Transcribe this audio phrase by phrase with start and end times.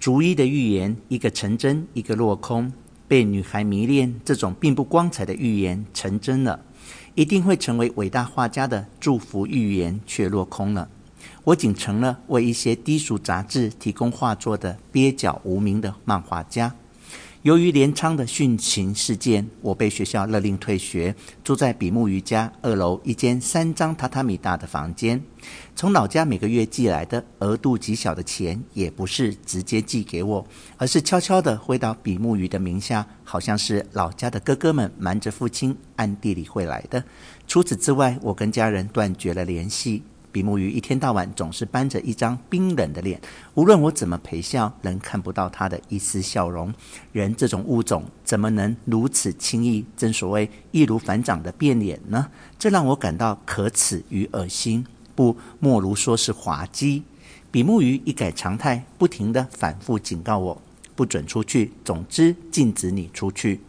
[0.00, 2.72] 逐一的预言，一个成真，一个落空。
[3.08, 6.60] 被女孩迷恋，这种并不光彩的预言成真了，
[7.14, 10.88] 一定会成为伟大画家的祝福预言，却落空了。
[11.44, 16.74] 我仅成了为一些低俗杂志提供画作的蹩脚无名的漫画家。
[17.48, 25.18] 由于连昌的殉情事件，我被学校勒令退学，住在比目鱼家二楼一间三张榻榻米大的房间。
[25.74, 30.46] 从老家每个月寄来的额度极小的钱，也不是直接寄给我，
[30.76, 37.02] 而是悄悄地汇到比目鱼的名下，好像是老家的哥哥们瞒着父亲暗地里汇来的。
[37.46, 40.02] 除此之外，我跟家人断绝了联系。
[40.30, 43.20] 比目鱼一天到晚总是板着一张冰冷的脸，
[43.54, 46.72] 无论我怎么陪笑，仍看不到他的一丝笑容。
[47.12, 49.84] 人这种物种，怎么能如此轻易？
[49.96, 52.28] 正所谓易如反掌的变脸呢？
[52.58, 57.02] 这让我感到可耻与恶心，不莫如说是滑稽。
[57.50, 60.62] 比目鱼一改常态，不停地反复警告我，
[60.94, 63.60] 不准出去，总之禁止你出去。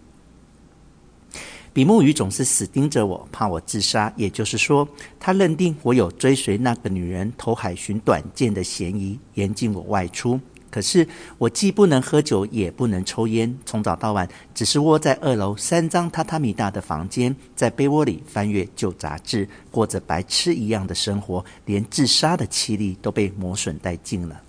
[1.79, 4.11] 比目鱼总是死盯着我，怕我自杀。
[4.17, 4.85] 也就是说，
[5.17, 10.37] 他认定我有追随那个女人投海寻短见的嫌疑，严禁我外出。
[10.69, 24.41] 可是我既不能喝酒，也不能抽烟，从早到晚只是窝在二楼三张榻榻米大的房间，在被窝里翻阅旧杂志，过着白痴一样的生活，连自杀的气力都被磨损殆尽了。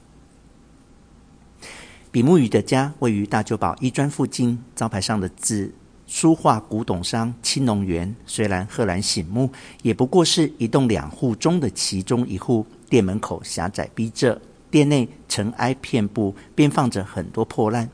[2.10, 5.72] 比目鱼的家位于大久保一砖附近，招牌上的字。
[6.10, 9.48] 书画古董商青龙园虽然赫然醒目，
[9.80, 12.66] 也不过是一栋两户中的其中一户。
[12.88, 14.36] 店门口狭窄逼仄，
[14.72, 17.88] 店内尘埃遍布，边放着很多破烂。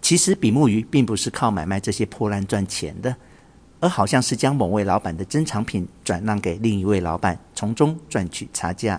[0.00, 3.14] 其实比目鱼并不是靠买卖这些破烂赚钱的，
[3.78, 8.98] 而好像是将某位老板的珍藏品转让给另一位老板，从中赚取差价。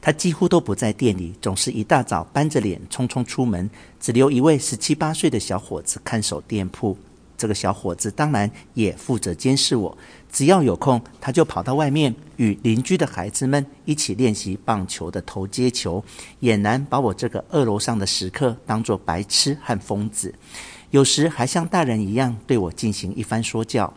[0.00, 3.68] 他几乎都不在店里，总是一大早板着脸匆匆出门，
[4.00, 6.96] 只留一位十七八岁的小伙子看守店铺。
[7.36, 9.96] 这个小伙子当然也负责监视我，
[10.32, 16.02] 只要有空，他就跑到外面与邻居的孩子们一起练习棒球的投接球，
[16.40, 20.34] 俨然把我这个二楼上的食客当作白痴和疯子，
[20.90, 23.94] 有时还像大人一样对我进行一番说教。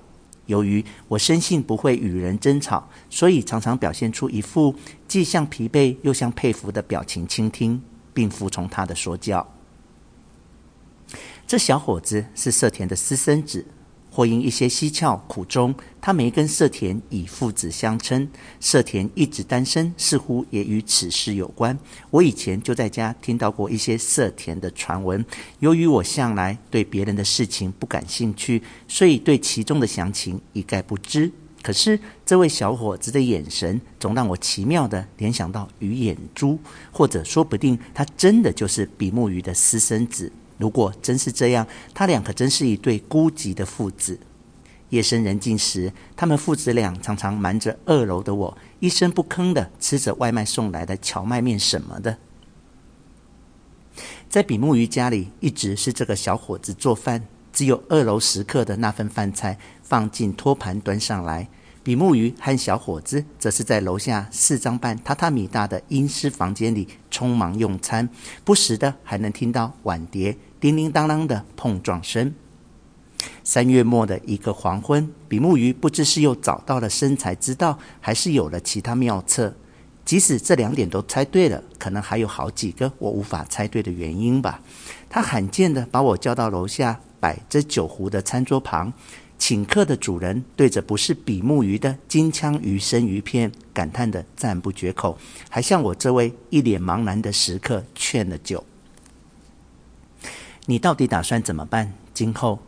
[0.52, 4.76] 由于我生性不会与人争吵，所以常常表现出一副
[5.08, 7.82] 既像疲惫又像佩服的表情，倾听
[8.14, 9.48] 并服从他的说教。
[11.48, 13.66] 这小伙子是色田的私生子。
[14.12, 18.28] 或因一些蹊跷苦衷，他没跟色田以父子相称。
[18.60, 21.76] 色田一直单身，似乎也与此事有关。
[22.10, 25.26] 我以前就在家听到过一些色田的传闻。
[25.60, 31.32] 由于我向来对别人的事情不感兴趣，所以对其中的详情一概不知。
[31.64, 36.60] 可是这位小伙子的眼神，总让我奇妙地联想到鱼眼珠，
[36.92, 40.32] 或者说不定他真的就是比目鱼的私生子。
[40.62, 44.20] 如果真是这样，他俩可真是一对孤寂的父子。
[44.90, 52.18] 夜深人静时，他们父子俩常常瞒着二楼的我，一声不吭地吃着外卖送来的荞麦面什么的。
[54.30, 61.48] 在比目鱼家里，一直是这个小伙子做饭，只有二楼食客的那份饭菜放进托盘端上来。
[61.84, 68.08] 比目鱼和小伙子则是在楼下四张半榻榻米大的阴湿房间里匆忙用餐，
[68.44, 72.34] 不时的还能听到碗碟叮叮当当的碰撞声。
[73.44, 79.56] 三月末的一个黄昏，比目鱼不知是又找到了生财之道，还是有了其他妙策。
[80.06, 84.62] 即使这两点都猜对了，可能还有好几个我无法猜对的原因吧。
[85.10, 88.94] 他罕见的把我叫到楼下摆着酒壶的餐桌旁。
[89.42, 95.18] 请客的主人对着不是比目鱼的金枪鱼生鱼片感叹的赞不绝口，
[95.50, 98.64] 还向我这位一脸茫然的食客劝了酒。
[100.68, 101.92] 你到底打算怎么办？
[102.14, 102.60] 今后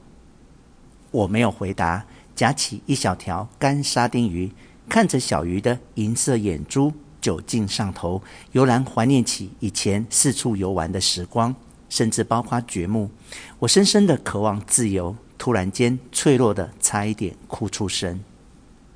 [1.11, 4.51] 我没有回答，夹起一小条干沙丁鱼，
[4.89, 6.91] 看着小鱼的银色眼珠，
[7.21, 8.19] 酒劲上头，
[8.53, 11.55] 悠然怀念起以前四处游玩的时光，
[11.87, 13.11] 甚至包括掘墓。
[13.59, 15.15] 我深深的渴望自由。
[15.43, 18.17] 突然间，脆弱的差一点哭出声。